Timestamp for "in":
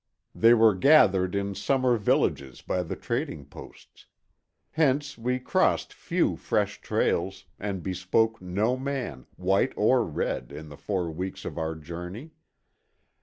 1.35-1.53, 10.51-10.69